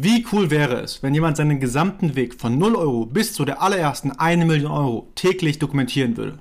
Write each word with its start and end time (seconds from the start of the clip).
Wie 0.00 0.24
cool 0.30 0.48
wäre 0.52 0.80
es, 0.80 1.02
wenn 1.02 1.12
jemand 1.12 1.36
seinen 1.36 1.58
gesamten 1.58 2.14
Weg 2.14 2.40
von 2.40 2.56
0 2.56 2.76
Euro 2.76 3.04
bis 3.04 3.32
zu 3.32 3.44
der 3.44 3.60
allerersten 3.60 4.12
1 4.12 4.44
Million 4.44 4.70
Euro 4.70 5.08
täglich 5.16 5.58
dokumentieren 5.58 6.16
würde? 6.16 6.38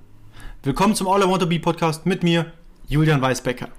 Willkommen 0.61 0.93
zum 0.93 1.07
All 1.07 1.23
I 1.23 1.27
Want 1.27 1.41
to 1.41 1.47
Be 1.47 1.57
Podcast 1.57 2.05
mit 2.05 2.21
mir, 2.21 2.53
Julian 2.87 3.19
Weisbecker. 3.19 3.69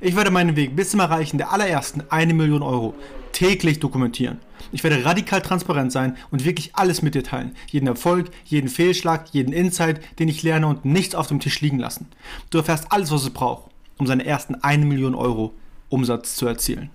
Ich 0.00 0.16
werde 0.16 0.32
meinen 0.32 0.56
Weg 0.56 0.74
bis 0.74 0.90
zum 0.90 0.98
Erreichen 0.98 1.38
der 1.38 1.52
allerersten 1.52 2.02
1 2.10 2.32
Million 2.34 2.62
Euro 2.62 2.96
täglich 3.30 3.78
dokumentieren. 3.78 4.40
Ich 4.72 4.82
werde 4.82 5.04
radikal 5.04 5.40
transparent 5.40 5.92
sein 5.92 6.16
und 6.32 6.44
wirklich 6.44 6.74
alles 6.74 7.02
mit 7.02 7.14
dir 7.14 7.22
teilen. 7.22 7.54
Jeden 7.68 7.86
Erfolg, 7.86 8.32
jeden 8.44 8.68
Fehlschlag, 8.68 9.28
jeden 9.30 9.52
Insight, 9.52 10.00
den 10.18 10.26
ich 10.26 10.42
lerne 10.42 10.66
und 10.66 10.84
nichts 10.84 11.14
auf 11.14 11.28
dem 11.28 11.38
Tisch 11.38 11.60
liegen 11.60 11.78
lassen. 11.78 12.08
Du 12.50 12.58
erfährst 12.58 12.90
alles, 12.90 13.12
was 13.12 13.22
es 13.22 13.30
braucht, 13.30 13.70
um 13.98 14.08
seine 14.08 14.26
ersten 14.26 14.56
1 14.56 14.84
Million 14.84 15.14
Euro 15.14 15.54
Umsatz 15.90 16.34
zu 16.34 16.48
erzielen. 16.48 16.90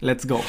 Let's 0.00 0.26
go! 0.26 0.42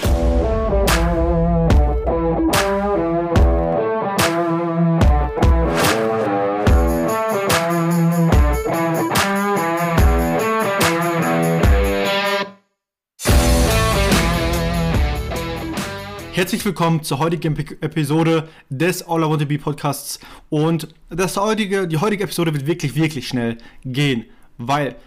Herzlich 16.35 16.66
willkommen 16.66 17.02
zur 17.02 17.20
heutigen 17.20 17.55
Episode 17.80 18.49
des 18.70 19.07
All 19.07 19.21
I 19.21 19.30
Want 19.30 19.41
to 19.44 19.48
Be 19.48 19.57
Podcasts. 19.57 20.20
Und 20.49 20.94
das 21.09 21.38
heutige, 21.38 21.88
die 21.88 21.95
heutige 21.95 22.25
Episode 22.25 22.53
wird 22.53 22.67
wirklich, 22.67 22.98
wirklich 22.98 23.30
schnell 23.30 23.58
gehen, 23.85 24.25
weil 24.58 24.98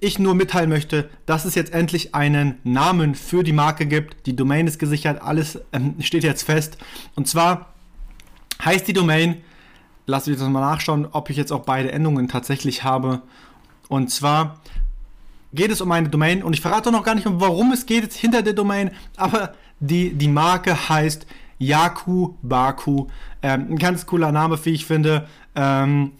ich 0.00 0.18
nur 0.18 0.34
mitteilen 0.34 0.68
möchte, 0.68 1.08
dass 1.26 1.44
es 1.44 1.54
jetzt 1.54 1.72
endlich 1.72 2.16
einen 2.16 2.58
Namen 2.64 3.14
für 3.14 3.44
die 3.44 3.52
Marke 3.52 3.86
gibt. 3.86 4.26
Die 4.26 4.34
Domain 4.34 4.66
ist 4.66 4.80
gesichert, 4.80 5.22
alles 5.22 5.60
ähm, 5.72 5.94
steht 6.00 6.24
jetzt 6.24 6.42
fest. 6.42 6.76
Und 7.14 7.28
zwar 7.28 7.72
heißt 8.64 8.88
die 8.88 8.94
Domain, 8.94 9.42
lasst 10.06 10.26
mich 10.26 10.36
das 10.36 10.48
mal 10.48 10.60
nachschauen, 10.60 11.06
ob 11.08 11.30
ich 11.30 11.36
jetzt 11.36 11.52
auch 11.52 11.62
beide 11.62 11.92
Endungen 11.92 12.26
tatsächlich 12.26 12.82
habe. 12.82 13.22
Und 13.86 14.10
zwar 14.10 14.58
geht 15.52 15.70
es 15.70 15.80
um 15.80 15.92
eine 15.92 16.08
Domain 16.08 16.42
und 16.42 16.52
ich 16.52 16.60
verrate 16.60 16.90
noch 16.90 17.04
gar 17.04 17.14
nicht, 17.14 17.28
warum 17.30 17.70
es 17.70 17.86
geht 17.86 18.02
jetzt 18.02 18.16
hinter 18.16 18.42
der 18.42 18.54
Domain, 18.54 18.90
aber 19.16 19.54
die, 19.80 20.14
die 20.14 20.28
Marke 20.28 20.88
heißt 20.88 21.26
Yaku 21.58 22.34
Baku. 22.42 23.06
Ähm, 23.42 23.66
ein 23.70 23.78
ganz 23.78 24.06
cooler 24.06 24.32
Name, 24.32 24.58
wie 24.64 24.70
ich 24.70 24.86
finde. 24.86 25.28
Ähm, 25.54 26.12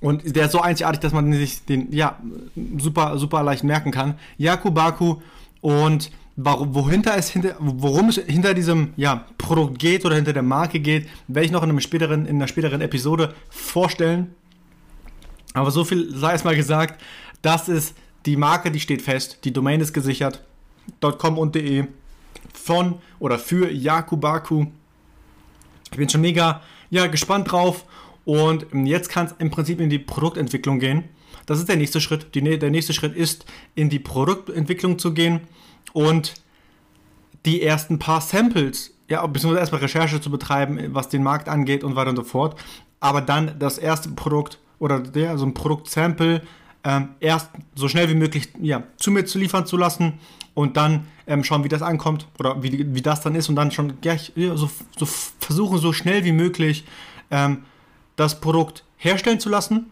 und 0.00 0.36
der 0.36 0.46
ist 0.46 0.52
so 0.52 0.60
einzigartig, 0.60 1.00
dass 1.00 1.12
man 1.12 1.32
sich 1.32 1.64
den 1.64 1.92
ja 1.92 2.18
super, 2.78 3.18
super 3.18 3.42
leicht 3.42 3.64
merken 3.64 3.90
kann. 3.90 4.14
Yaku 4.36 4.70
Baku 4.70 5.16
und 5.60 6.10
wohinter 6.36 7.16
es 7.16 7.30
hinter, 7.30 7.56
worum 7.58 8.10
es 8.10 8.16
hinter 8.16 8.52
diesem 8.52 8.92
ja, 8.96 9.24
Produkt 9.38 9.78
geht 9.78 10.04
oder 10.04 10.16
hinter 10.16 10.34
der 10.34 10.42
Marke 10.42 10.80
geht, 10.80 11.08
werde 11.28 11.46
ich 11.46 11.52
noch 11.52 11.62
in, 11.62 11.70
einem 11.70 11.80
späteren, 11.80 12.26
in 12.26 12.36
einer 12.36 12.48
späteren 12.48 12.82
Episode 12.82 13.34
vorstellen. 13.48 14.34
Aber 15.54 15.70
so 15.70 15.84
viel 15.84 16.14
sei 16.14 16.34
es 16.34 16.44
mal 16.44 16.54
gesagt, 16.54 17.00
das 17.40 17.70
ist 17.70 17.96
die 18.26 18.36
Marke, 18.36 18.70
die 18.70 18.80
steht 18.80 19.00
fest, 19.00 19.38
die 19.44 19.52
Domain 19.52 19.80
ist 19.80 19.94
gesichert, 19.94 20.44
.com 21.00 21.38
und 21.38 21.54
.de 21.54 21.86
von 22.52 23.00
oder 23.18 23.38
für 23.38 23.70
Yakubaku. 23.70 24.66
Ich 25.90 25.98
bin 25.98 26.08
schon 26.08 26.20
mega 26.20 26.62
ja, 26.90 27.06
gespannt 27.06 27.50
drauf 27.50 27.84
und 28.24 28.66
jetzt 28.72 29.08
kann 29.08 29.26
es 29.26 29.34
im 29.38 29.50
Prinzip 29.50 29.80
in 29.80 29.90
die 29.90 29.98
Produktentwicklung 29.98 30.78
gehen. 30.78 31.04
Das 31.46 31.58
ist 31.58 31.68
der 31.68 31.76
nächste 31.76 32.00
Schritt. 32.00 32.34
Die, 32.34 32.58
der 32.58 32.70
nächste 32.70 32.92
Schritt 32.92 33.14
ist, 33.14 33.46
in 33.74 33.88
die 33.88 34.00
Produktentwicklung 34.00 34.98
zu 34.98 35.14
gehen 35.14 35.40
und 35.92 36.34
die 37.44 37.62
ersten 37.62 37.98
paar 37.98 38.20
Samples, 38.20 38.92
ja, 39.08 39.24
beziehungsweise 39.26 39.60
erstmal 39.60 39.80
Recherche 39.80 40.20
zu 40.20 40.30
betreiben, 40.30 40.80
was 40.88 41.08
den 41.08 41.22
Markt 41.22 41.48
angeht 41.48 41.84
und 41.84 41.94
weiter 41.94 42.10
und 42.10 42.16
so 42.16 42.24
fort. 42.24 42.58
Aber 42.98 43.20
dann 43.20 43.56
das 43.58 43.78
erste 43.78 44.08
Produkt 44.10 44.58
oder 44.78 44.98
der, 44.98 45.38
so 45.38 45.46
ein 45.46 45.54
Produktsample 45.54 46.42
ähm, 46.86 47.08
erst 47.18 47.50
so 47.74 47.88
schnell 47.88 48.08
wie 48.08 48.14
möglich 48.14 48.48
ja, 48.62 48.84
zu 48.96 49.10
mir 49.10 49.24
zu 49.24 49.40
liefern 49.40 49.66
zu 49.66 49.76
lassen 49.76 50.14
und 50.54 50.76
dann 50.76 51.08
ähm, 51.26 51.42
schauen, 51.42 51.64
wie 51.64 51.68
das 51.68 51.82
ankommt 51.82 52.28
oder 52.38 52.62
wie, 52.62 52.94
wie 52.94 53.02
das 53.02 53.20
dann 53.20 53.34
ist 53.34 53.48
und 53.48 53.56
dann 53.56 53.72
schon 53.72 53.94
ja, 54.04 54.16
so, 54.54 54.70
so 54.96 55.06
versuchen, 55.40 55.78
so 55.78 55.92
schnell 55.92 56.24
wie 56.24 56.30
möglich 56.30 56.84
ähm, 57.32 57.64
das 58.14 58.40
Produkt 58.40 58.84
herstellen 58.98 59.40
zu 59.40 59.48
lassen 59.48 59.86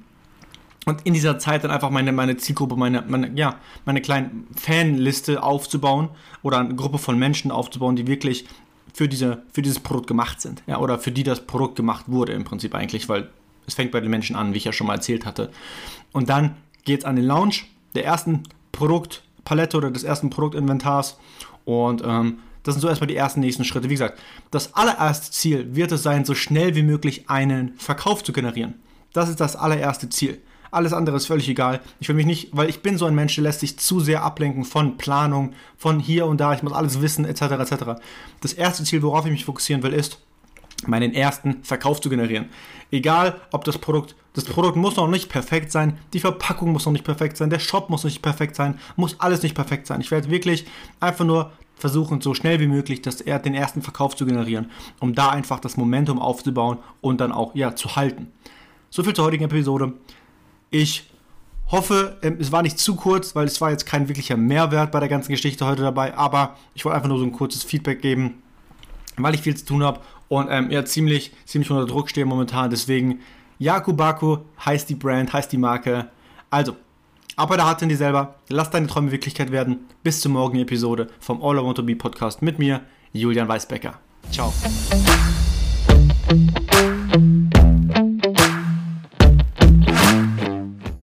und 0.87 1.05
in 1.05 1.15
dieser 1.15 1.41
Zeit 1.41 1.65
dann 1.65 1.73
einfach 1.73 1.91
meine, 1.91 2.13
meine 2.13 2.37
Zielgruppe, 2.37 2.77
meine, 2.77 3.03
meine, 3.09 3.33
ja, 3.35 3.57
meine 3.85 4.01
kleine 4.01 4.31
Fanliste 4.57 5.43
aufzubauen 5.43 6.11
oder 6.43 6.61
eine 6.61 6.77
Gruppe 6.77 6.99
von 6.99 7.19
Menschen 7.19 7.51
aufzubauen, 7.51 7.97
die 7.97 8.07
wirklich 8.07 8.47
für, 8.93 9.09
diese, 9.09 9.43
für 9.53 9.63
dieses 9.63 9.81
Produkt 9.81 10.07
gemacht 10.07 10.41
sind. 10.41 10.63
Ja, 10.69 10.79
oder 10.79 11.01
für 11.01 11.11
die 11.11 11.25
das 11.25 11.45
Produkt 11.45 11.75
gemacht 11.75 12.05
wurde 12.07 12.33
im 12.35 12.45
Prinzip 12.45 12.73
eigentlich, 12.77 13.09
weil 13.09 13.31
es 13.67 13.75
fängt 13.75 13.91
bei 13.91 14.01
den 14.01 14.11
Menschen 14.11 14.37
an, 14.37 14.55
wie 14.55 14.59
ich 14.59 14.65
ja 14.65 14.73
schon 14.73 14.87
mal 14.87 14.95
erzählt 14.95 15.27
hatte. 15.27 15.51
Und 16.13 16.29
dann 16.29 16.55
geht 16.85 17.01
es 17.01 17.05
an 17.05 17.17
den 17.17 17.25
Launch 17.25 17.67
der 17.95 18.05
ersten 18.05 18.43
Produktpalette 18.73 19.77
oder 19.77 19.91
des 19.91 20.05
ersten 20.05 20.31
Produktinventars. 20.31 21.19
Und 21.65 22.03
ähm, 22.05 22.39
das 22.63 22.75
sind 22.75 22.81
so 22.81 22.89
erstmal 22.89 23.09
die 23.09 23.17
ersten 23.17 23.41
nächsten 23.41 23.65
Schritte. 23.65 23.91
Wie 23.91 23.95
gesagt, 23.95 24.19
das 24.51 24.75
allererste 24.75 25.31
Ziel 25.31 25.75
wird 25.75 25.93
es 25.93 26.03
sein, 26.03 26.25
so 26.25 26.35
schnell 26.35 26.75
wie 26.75 26.83
möglich 26.83 27.29
einen 27.29 27.75
Verkauf 27.77 28.25
zu 28.25 28.33
generieren. 28.33 28.75
Das 29.13 29.29
ist 29.29 29.41
das 29.41 29.55
allererste 29.55 30.09
Ziel. 30.09 30.41
Alles 30.71 30.93
andere 30.93 31.17
ist 31.17 31.27
völlig 31.27 31.49
egal. 31.49 31.81
Ich 32.01 32.09
will 32.09 32.17
mich 32.17 32.27
nicht, 32.27 32.49
weil 32.51 32.69
ich 32.69 32.83
bin 32.83 32.99
so 32.99 33.07
ein 33.07 33.15
Mensch, 33.15 33.37
der 33.37 33.45
lässt 33.45 33.61
sich 33.61 33.79
zu 33.79 34.01
sehr 34.01 34.25
ablenken 34.25 34.65
von 34.65 34.97
Planung, 34.97 35.53
von 35.77 36.01
hier 36.01 36.27
und 36.27 36.41
da, 36.41 36.53
ich 36.53 36.65
muss 36.65 36.73
alles 36.73 37.01
wissen, 37.01 37.25
etc. 37.25 37.43
etc. 37.43 38.03
Das 38.41 38.55
erste 38.55 38.83
Ziel, 38.83 39.03
worauf 39.03 39.25
ich 39.25 39.31
mich 39.31 39.45
fokussieren 39.45 39.85
will, 39.85 39.93
ist, 39.93 40.19
meinen 40.89 41.15
ersten 41.15 41.63
Verkauf 41.63 42.01
zu 42.01 42.11
generieren. 42.11 42.47
Egal, 42.91 43.41
ob 43.53 43.65
das 43.65 43.79
Produkt, 43.79 44.15
das 44.35 44.45
Produkt 44.45 44.77
muss 44.77 44.97
noch 44.97 45.09
nicht 45.09 45.29
perfekt 45.29 45.73
sein, 45.73 45.99
die 46.13 46.21
Verpackung 46.21 46.73
muss 46.73 46.87
noch 46.87 46.93
nicht 46.93 47.05
perfekt 47.05 47.37
sein, 47.37 47.51
der 47.51 47.59
Shop 47.59 47.91
muss 47.91 48.05
nicht 48.05 48.23
perfekt 48.23 48.57
sein, 48.57 48.79
muss 48.97 49.19
alles 49.21 49.43
nicht 49.43 49.55
perfekt 49.55 49.87
sein. 49.87 50.01
Ich 50.01 50.11
werde 50.11 50.31
wirklich 50.31 50.67
einfach 51.01 51.25
nur 51.25 51.53
versuchen, 51.77 52.21
so 52.21 52.35
schnell 52.35 52.61
wie 52.61 52.67
möglich 52.67 53.03
das, 53.03 53.17
den 53.19 53.55
ersten 53.55 53.83
Verkauf 53.83 54.17
zu 54.17 54.27
generieren, 54.27 54.71
um 55.01 55.15
da 55.15 55.31
einfach 55.31 55.61
das 55.61 55.77
Momentum 55.77 56.19
aufzubauen 56.19 56.79
und 57.01 57.21
dann 57.21 57.33
auch 57.33 57.55
ja, 57.55 57.75
zu 57.75 57.97
halten. 57.97 58.33
So 58.91 59.03
viel 59.03 59.13
zur 59.13 59.25
heutigen 59.25 59.45
Episode. 59.45 59.93
Ich 60.71 61.11
hoffe, 61.71 62.17
ähm, 62.23 62.37
es 62.41 62.53
war 62.53 62.63
nicht 62.63 62.79
zu 62.79 62.95
kurz, 62.95 63.35
weil 63.35 63.47
es 63.47 63.61
war 63.61 63.71
jetzt 63.71 63.87
kein 63.87 64.09
wirklicher 64.09 64.37
Mehrwert 64.37 64.93
bei 64.93 65.01
der 65.01 65.09
ganzen 65.09 65.33
Geschichte 65.33 65.67
heute 65.67 65.83
dabei, 65.83 66.17
aber 66.17 66.57
ich 66.75 66.85
wollte 66.85 66.97
einfach 66.97 67.09
nur 67.09 67.19
so 67.19 67.25
ein 67.25 67.33
kurzes 67.33 67.65
Feedback 67.65 68.01
geben, 68.01 68.43
weil 69.17 69.35
ich 69.35 69.43
viel 69.43 69.57
zu 69.57 69.65
tun 69.65 69.83
habe 69.83 70.01
und 70.29 70.49
ähm, 70.51 70.71
ja, 70.71 70.85
ziemlich, 70.85 71.33
ziemlich 71.45 71.71
unter 71.71 71.87
Druck 71.87 72.11
stehe 72.11 72.27
momentan. 72.27 72.71
Deswegen, 72.71 73.21
Yakubaku 73.59 74.39
heißt 74.65 74.89
die 74.89 74.95
Brand, 74.95 75.33
heißt 75.33 75.53
die 75.53 75.59
Marke. 75.59 76.09
Also, 76.51 76.77
ab 77.37 77.49
bei 77.49 77.57
der 77.57 77.67
Hart 77.67 77.83
in 77.83 77.89
die 77.89 77.95
selber. 77.95 78.37
Lass 78.49 78.71
deine 78.71 78.87
Träume 78.87 79.13
Wirklichkeit 79.13 79.53
werden. 79.53 79.87
Bis 80.03 80.21
zur 80.21 80.33
morgigen 80.33 80.63
Episode 80.63 81.09
vom 81.21 81.43
All 81.43 81.59
I 81.59 81.63
Want 81.63 81.77
to 81.77 81.83
Be 81.83 81.97
Podcast 81.97 82.43
mit 82.43 82.59
mir, 82.59 82.81
Julian 83.13 83.49
Weisbecker. 83.49 83.99
Ciao. 84.31 84.53